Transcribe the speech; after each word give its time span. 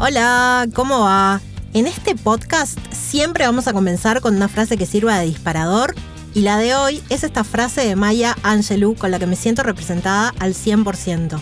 Hola, 0.00 0.68
¿cómo 0.74 1.00
va? 1.00 1.40
En 1.74 1.88
este 1.88 2.14
podcast 2.14 2.78
siempre 2.92 3.44
vamos 3.46 3.66
a 3.66 3.72
comenzar 3.72 4.20
con 4.20 4.36
una 4.36 4.46
frase 4.46 4.76
que 4.76 4.86
sirva 4.86 5.18
de 5.18 5.26
disparador 5.26 5.96
y 6.34 6.42
la 6.42 6.56
de 6.56 6.76
hoy 6.76 7.02
es 7.08 7.24
esta 7.24 7.42
frase 7.42 7.84
de 7.84 7.96
Maya 7.96 8.36
Angelou 8.44 8.94
con 8.94 9.10
la 9.10 9.18
que 9.18 9.26
me 9.26 9.34
siento 9.34 9.64
representada 9.64 10.32
al 10.38 10.54
100%. 10.54 11.40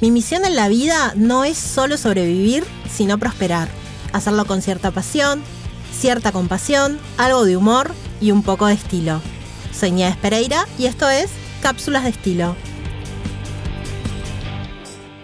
Mi 0.00 0.12
misión 0.12 0.44
en 0.44 0.54
la 0.54 0.68
vida 0.68 1.14
no 1.16 1.42
es 1.42 1.58
solo 1.58 1.96
sobrevivir, 1.96 2.64
sino 2.88 3.18
prosperar. 3.18 3.66
Hacerlo 4.12 4.44
con 4.44 4.62
cierta 4.62 4.92
pasión, 4.92 5.42
cierta 5.92 6.30
compasión, 6.30 7.00
algo 7.18 7.44
de 7.44 7.56
humor 7.56 7.92
y 8.20 8.30
un 8.30 8.44
poco 8.44 8.66
de 8.66 8.74
estilo. 8.74 9.20
Soy 9.76 9.90
Nieves 9.90 10.16
Pereira 10.18 10.68
y 10.78 10.86
esto 10.86 11.08
es 11.08 11.28
Cápsulas 11.60 12.04
de 12.04 12.10
Estilo. 12.10 12.54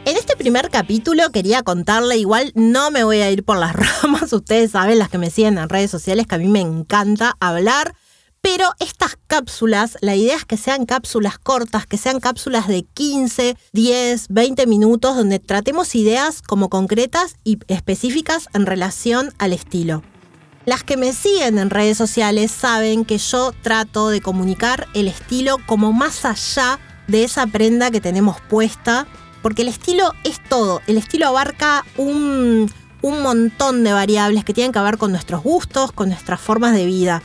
En 0.05 0.17
este 0.17 0.37
primer 0.37 0.71
capítulo 0.71 1.31
quería 1.31 1.63
contarle, 1.63 2.17
igual 2.17 2.53
no 2.55 2.91
me 2.91 3.05
voy 3.05 3.19
a 3.19 3.31
ir 3.31 3.45
por 3.45 3.59
las 3.59 3.75
ramas, 4.03 4.33
ustedes 4.33 4.73
saben, 4.73 4.99
las 4.99 5.09
que 5.09 5.19
me 5.19 5.31
siguen 5.31 5.59
en 5.59 5.69
redes 5.69 5.91
sociales, 5.91 6.27
que 6.27 6.35
a 6.35 6.39
mí 6.39 6.49
me 6.49 6.61
encanta 6.61 7.37
hablar 7.41 7.95
pero 8.43 8.73
estas 8.81 9.17
cápsulas, 9.29 9.97
la 10.01 10.17
idea 10.17 10.35
es 10.35 10.45
que 10.45 10.57
sean 10.57 10.85
cápsulas 10.85 11.39
cortas, 11.39 11.87
que 11.87 11.97
sean 11.97 12.19
cápsulas 12.19 12.67
de 12.67 12.83
15, 12.83 13.57
10, 13.73 14.27
20 14.31 14.67
minutos, 14.67 15.17
donde 15.17 15.39
tratemos 15.39 15.95
ideas 15.95 16.43
como 16.43 16.69
concretas 16.69 17.37
y 17.45 17.61
específicas 17.69 18.49
en 18.53 18.67
relación 18.67 19.33
al 19.39 19.53
estilo. 19.53 20.03
Las 20.67 20.83
que 20.83 20.97
me 20.97 21.13
siguen 21.13 21.57
en 21.61 21.71
redes 21.71 21.97
sociales 21.97 22.51
saben 22.51 23.05
que 23.05 23.19
yo 23.19 23.53
trato 23.63 24.09
de 24.09 24.21
comunicar 24.21 24.89
el 24.93 25.07
estilo 25.07 25.59
como 25.67 25.93
más 25.93 26.25
allá 26.25 26.81
de 27.07 27.23
esa 27.23 27.47
prenda 27.47 27.93
que 27.93 28.01
tenemos 28.01 28.41
puesta, 28.41 29.07
porque 29.43 29.63
el 29.63 29.69
estilo 29.69 30.15
es 30.25 30.43
todo, 30.49 30.81
el 30.87 30.97
estilo 30.97 31.27
abarca 31.27 31.85
un, 31.97 32.71
un 33.03 33.23
montón 33.23 33.85
de 33.85 33.93
variables 33.93 34.45
que 34.45 34.55
tienen 34.55 34.73
que 34.73 34.81
ver 34.81 34.99
con 34.99 35.11
nuestros 35.11 35.43
gustos, 35.43 35.93
con 35.93 36.09
nuestras 36.09 36.41
formas 36.41 36.75
de 36.75 36.87
vida 36.87 37.23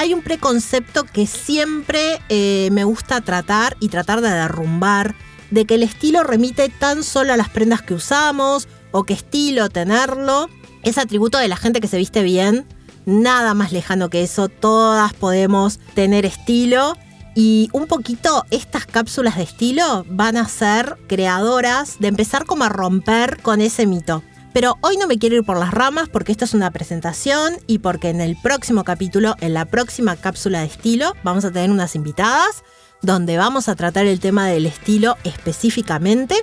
hay 0.00 0.14
un 0.14 0.22
preconcepto 0.22 1.04
que 1.04 1.26
siempre 1.26 2.22
eh, 2.30 2.70
me 2.72 2.84
gusta 2.84 3.20
tratar 3.20 3.76
y 3.80 3.90
tratar 3.90 4.22
de 4.22 4.30
derrumbar, 4.30 5.14
de 5.50 5.66
que 5.66 5.74
el 5.74 5.82
estilo 5.82 6.22
remite 6.22 6.70
tan 6.70 7.04
solo 7.04 7.34
a 7.34 7.36
las 7.36 7.50
prendas 7.50 7.82
que 7.82 7.92
usamos 7.92 8.66
o 8.92 9.04
que 9.04 9.12
estilo 9.12 9.68
tenerlo 9.68 10.48
es 10.84 10.96
atributo 10.96 11.36
de 11.36 11.48
la 11.48 11.56
gente 11.56 11.82
que 11.82 11.86
se 11.86 11.98
viste 11.98 12.22
bien. 12.22 12.64
Nada 13.04 13.52
más 13.52 13.72
lejano 13.72 14.08
que 14.08 14.22
eso, 14.22 14.48
todas 14.48 15.12
podemos 15.12 15.80
tener 15.92 16.24
estilo. 16.24 16.96
Y 17.34 17.68
un 17.72 17.86
poquito 17.86 18.44
estas 18.50 18.86
cápsulas 18.86 19.36
de 19.36 19.44
estilo 19.44 20.04
van 20.08 20.36
a 20.36 20.48
ser 20.48 20.96
creadoras 21.06 21.98
de 22.00 22.08
empezar 22.08 22.44
como 22.44 22.64
a 22.64 22.68
romper 22.68 23.40
con 23.42 23.60
ese 23.60 23.86
mito. 23.86 24.22
Pero 24.52 24.76
hoy 24.80 24.96
no 24.96 25.06
me 25.06 25.18
quiero 25.18 25.36
ir 25.36 25.44
por 25.44 25.58
las 25.58 25.70
ramas 25.70 26.08
porque 26.08 26.32
esto 26.32 26.44
es 26.44 26.54
una 26.54 26.72
presentación 26.72 27.54
y 27.68 27.78
porque 27.78 28.08
en 28.08 28.20
el 28.20 28.36
próximo 28.36 28.82
capítulo, 28.82 29.36
en 29.40 29.54
la 29.54 29.64
próxima 29.64 30.16
cápsula 30.16 30.60
de 30.60 30.66
estilo, 30.66 31.14
vamos 31.22 31.44
a 31.44 31.52
tener 31.52 31.70
unas 31.70 31.94
invitadas 31.94 32.64
donde 33.00 33.36
vamos 33.36 33.68
a 33.68 33.76
tratar 33.76 34.06
el 34.06 34.18
tema 34.18 34.48
del 34.48 34.66
estilo 34.66 35.16
específicamente. 35.22 36.34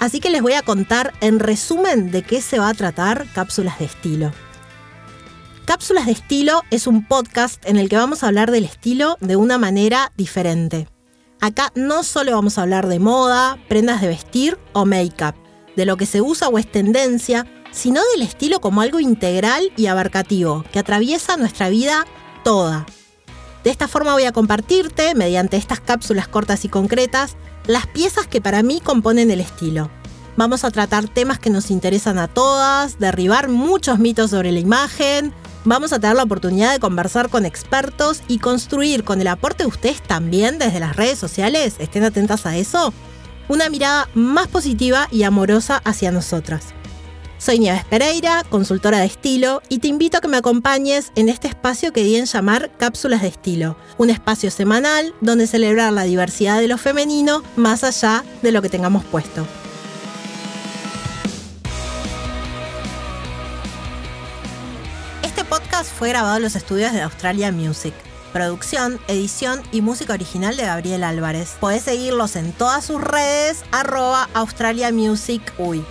Así 0.00 0.20
que 0.20 0.30
les 0.30 0.42
voy 0.42 0.54
a 0.54 0.62
contar 0.62 1.12
en 1.20 1.38
resumen 1.38 2.10
de 2.10 2.22
qué 2.22 2.40
se 2.40 2.58
va 2.58 2.70
a 2.70 2.74
tratar 2.74 3.26
Cápsulas 3.34 3.78
de 3.78 3.84
Estilo. 3.86 4.32
Cápsulas 5.64 6.04
de 6.04 6.12
Estilo 6.12 6.62
es 6.70 6.86
un 6.86 7.06
podcast 7.06 7.64
en 7.64 7.78
el 7.78 7.88
que 7.88 7.96
vamos 7.96 8.22
a 8.22 8.26
hablar 8.26 8.50
del 8.50 8.64
estilo 8.64 9.16
de 9.20 9.36
una 9.36 9.56
manera 9.56 10.12
diferente. 10.14 10.88
Acá 11.40 11.72
no 11.74 12.02
solo 12.02 12.32
vamos 12.32 12.58
a 12.58 12.62
hablar 12.62 12.86
de 12.86 12.98
moda, 12.98 13.58
prendas 13.66 14.02
de 14.02 14.08
vestir 14.08 14.58
o 14.74 14.84
make-up 14.84 15.34
de 15.74 15.86
lo 15.86 15.96
que 15.96 16.04
se 16.04 16.20
usa 16.20 16.48
o 16.48 16.58
es 16.58 16.70
tendencia, 16.70 17.46
sino 17.72 18.02
del 18.12 18.22
estilo 18.22 18.60
como 18.60 18.82
algo 18.82 19.00
integral 19.00 19.72
y 19.74 19.86
abarcativo, 19.86 20.64
que 20.70 20.80
atraviesa 20.80 21.38
nuestra 21.38 21.70
vida 21.70 22.06
toda. 22.44 22.84
De 23.64 23.70
esta 23.70 23.88
forma 23.88 24.12
voy 24.12 24.24
a 24.24 24.32
compartirte, 24.32 25.14
mediante 25.14 25.56
estas 25.56 25.80
cápsulas 25.80 26.28
cortas 26.28 26.66
y 26.66 26.68
concretas, 26.68 27.36
las 27.66 27.86
piezas 27.86 28.26
que 28.26 28.42
para 28.42 28.62
mí 28.62 28.80
componen 28.80 29.30
el 29.30 29.40
estilo. 29.40 29.90
Vamos 30.36 30.64
a 30.64 30.70
tratar 30.70 31.08
temas 31.08 31.38
que 31.38 31.48
nos 31.48 31.70
interesan 31.70 32.18
a 32.18 32.28
todas, 32.28 32.98
derribar 32.98 33.48
muchos 33.48 33.98
mitos 33.98 34.30
sobre 34.30 34.52
la 34.52 34.58
imagen, 34.58 35.32
vamos 35.64 35.92
a 35.92 35.98
tener 35.98 36.16
la 36.16 36.22
oportunidad 36.22 36.72
de 36.72 36.80
conversar 36.80 37.28
con 37.28 37.44
expertos 37.46 38.22
y 38.28 38.38
construir 38.38 39.04
con 39.04 39.20
el 39.20 39.28
aporte 39.28 39.64
de 39.64 39.68
ustedes 39.68 40.02
también 40.02 40.58
desde 40.58 40.80
las 40.80 40.96
redes 40.96 41.18
sociales, 41.18 41.76
estén 41.78 42.04
atentas 42.04 42.46
a 42.46 42.56
eso, 42.56 42.92
una 43.48 43.68
mirada 43.68 44.08
más 44.14 44.48
positiva 44.48 45.08
y 45.10 45.22
amorosa 45.24 45.80
hacia 45.84 46.10
nosotras. 46.10 46.74
Soy 47.38 47.58
Nieves 47.58 47.84
Pereira, 47.84 48.42
consultora 48.48 49.00
de 49.00 49.06
estilo, 49.06 49.60
y 49.68 49.78
te 49.78 49.88
invito 49.88 50.16
a 50.16 50.20
que 50.22 50.28
me 50.28 50.38
acompañes 50.38 51.12
en 51.14 51.28
este 51.28 51.48
espacio 51.48 51.92
que 51.92 52.02
di 52.02 52.16
en 52.16 52.24
llamar 52.24 52.70
Cápsulas 52.78 53.20
de 53.20 53.28
Estilo, 53.28 53.76
un 53.98 54.08
espacio 54.08 54.50
semanal 54.50 55.14
donde 55.20 55.46
celebrar 55.46 55.92
la 55.92 56.04
diversidad 56.04 56.60
de 56.60 56.68
lo 56.68 56.78
femenino 56.78 57.42
más 57.56 57.84
allá 57.84 58.24
de 58.40 58.50
lo 58.50 58.62
que 58.62 58.70
tengamos 58.70 59.04
puesto. 59.04 59.46
Podcast 65.54 65.88
fue 65.88 66.08
grabado 66.08 66.38
en 66.38 66.42
los 66.42 66.56
estudios 66.56 66.92
de 66.92 67.02
Australia 67.02 67.52
Music. 67.52 67.94
Producción, 68.32 68.98
edición 69.06 69.62
y 69.70 69.82
música 69.82 70.12
original 70.12 70.56
de 70.56 70.64
Gabriel 70.64 71.04
Álvarez. 71.04 71.54
Podés 71.60 71.82
seguirlos 71.84 72.34
en 72.34 72.52
todas 72.52 72.84
sus 72.84 73.00
redes, 73.00 73.62
arroba 73.70 74.28
Australia 74.34 74.90
Music 74.90 75.40
Uy. 75.56 75.84